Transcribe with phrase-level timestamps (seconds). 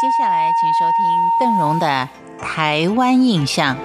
[0.00, 1.04] 接下来，请收听
[1.40, 2.08] 邓荣的
[2.40, 3.76] 《台湾印象》。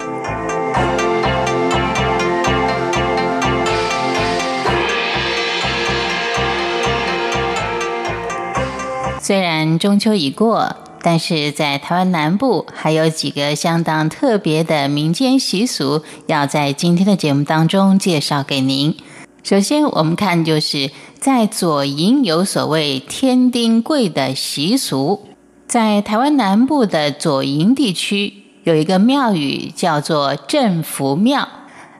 [9.20, 18.96] 虽然中秋已过，但是在台湾南部还有几个相当特别的民间习俗，要在今天的节目当中介绍给您。
[19.42, 25.33] 首先，我们看就是在左营有所谓天丁贵的习俗。
[25.74, 28.32] 在台湾南部的左营地区，
[28.64, 31.50] 有一个庙宇叫做镇福庙。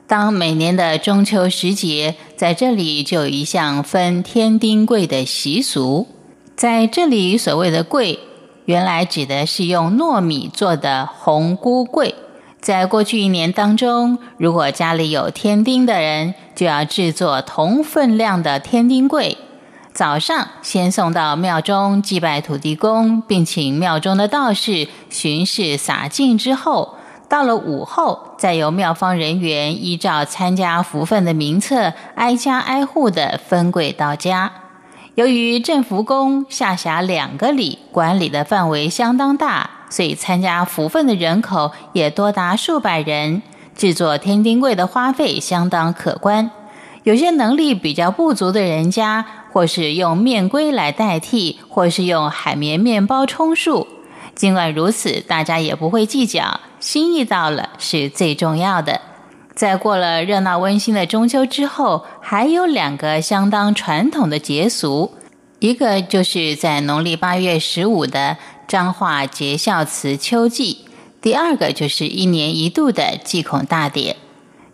[0.06, 6.06] 当每年的中秋时节，在这里就有一项分天丁柜的习俗。
[6.54, 8.20] 在这里，所谓的柜，
[8.66, 12.14] 原来指的是用糯米做的红菇柜。
[12.60, 19.36] 在过去一年当中，如果家里有天丁的人，就要制作同分量的天丁柜。
[19.94, 26.96] 早上先送到庙中祭拜土地公，并请庙中的道士巡视洒净之后，
[27.28, 34.50] 到了午后，再由庙方人员依照参加福分的名册，挨家挨户的分柜到家。
[35.14, 43.42] 由于镇福宫下辖两个里，管理的范围相当大，所以参加福分的人口也多达数百人，
[43.76, 46.50] 制作天丁柜的花费相当可观。
[47.04, 49.24] 有些能力比较不足的人家。
[49.54, 53.86] 或是用面龟来代替，或是用海绵面包充数。
[54.34, 59.00] 尽管如此，大家也不会计较，心意到了是最重要的。
[59.54, 65.12] 在过了热闹温馨的中秋之后，还有两个相当传统的节俗，
[65.60, 68.36] 一个就是在农历八月十五的
[68.66, 70.78] 彰化节孝祠秋祭，
[71.22, 74.16] 第二个就是一年一度的祭孔大典。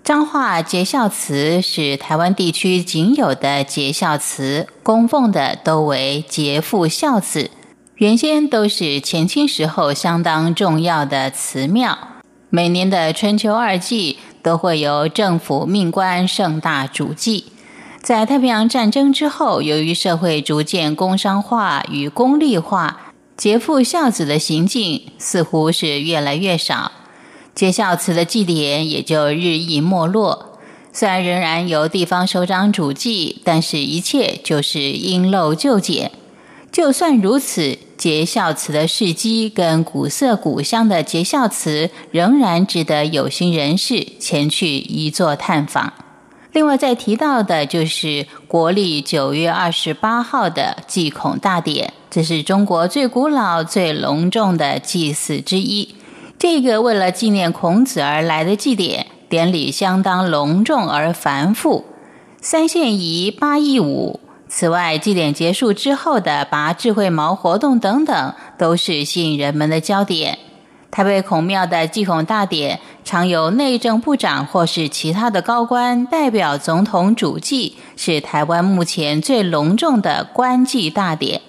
[0.03, 7.51] 彰化节孝祠是台湾地区仅有的节孝祠，供奉的都为节父孝子。
[7.97, 11.97] 原先都是前清时候相当重要的祠庙。
[12.49, 17.53] 每年的春秋二季都会由政府命官盛大主祭。
[18.03, 26.91] 在太平洋战争之后，由于社会逐渐工商化与功利化，节父孝子的行径似乎是越来越少。
[27.55, 30.59] 节孝祠的祭典也就日益没落。
[30.93, 36.11] 虽然仍然由地方首长主祭，但是一切就是因陋就简。
[36.73, 45.93] 就算如此，节孝祠的事迹跟古色古香的节孝祠，仍然值得有心人士前去一座探访。
[46.53, 55.95] 另外，再提到的就是国历九月二十八号的祭孔大典，这是中国最古老、最隆重的祭祀之一。
[56.41, 61.85] 这个为了纪念孔子而来的祭典，典礼相当隆重而繁复，
[62.41, 64.21] 三献仪、八佾舞。
[64.49, 70.39] 此外，祭典结束之后的拔智慧毛活动等等，都是吸引人们的焦点。
[70.91, 81.43] 台北孔庙的祭孔大典，常由内政部长或是其他的高官代表总统主祭，是台湾目前最隆重的官祭大典。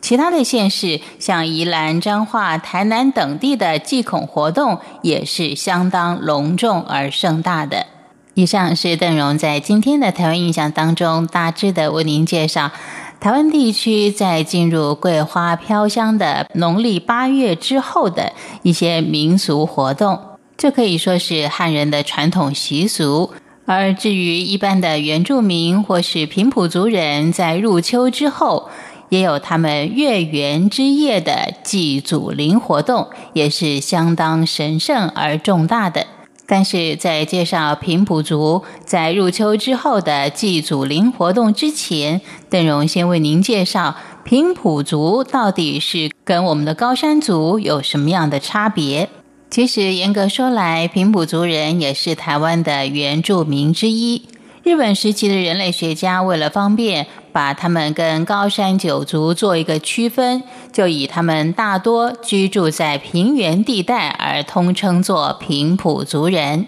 [0.00, 7.86] 其他的县市，像宜兰、彰化、台南等地的祭孔活动，也是相当隆重而盛大的。
[8.34, 12.70] 以上是邓荣在今天的台湾印象当中大致的为您介绍
[13.18, 18.32] 台湾地区在进入桂花飘香的农历八月之后的
[18.62, 20.20] 一些民俗活动。
[20.56, 23.32] 这可以说是汉人的传统习俗。
[23.66, 28.67] 而至于一般的原住民或是平埔族人在入秋之后，
[29.08, 36.06] 也有他们月圆之夜的祭祖灵活动，也是相当神圣而重大的。
[36.46, 49.10] 但是在介绍平埔族在入秋之后的祭祖灵活动之前，邓荣先为您介绍平埔族到底是跟我们的高山族有什么样的差别。
[49.50, 54.22] 其实严格说来，平埔族人也是台湾的原住民之一。
[54.68, 57.06] 日本时期的人类学家为了方便。
[57.30, 60.42] 把他们跟高山九族做一个区分，
[60.72, 66.66] 就以他们大多居住在平原地带而通称作平埔族人。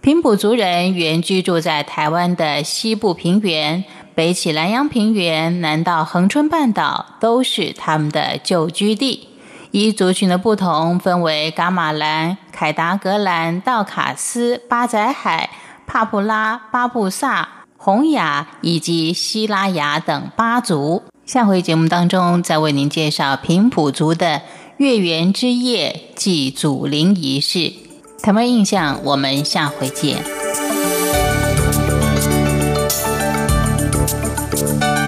[0.00, 3.84] 平埔族人原居住在台湾的西部平原，
[4.16, 9.28] 北起南洋平原，南到恒春半岛，都是他们的旧居地。
[9.70, 15.50] 依族群的不同，分为噶玛兰、凯达格兰、道卡斯、巴仔海、
[15.92, 17.48] 帕布拉、巴布萨。
[17.76, 24.42] 洪雅以及西拉雅等八族，下回节目当中再为您介绍平埔族的
[24.76, 27.72] 月圆之夜祭祖灵仪式。
[28.22, 30.39] 台湾印象，我们下回见。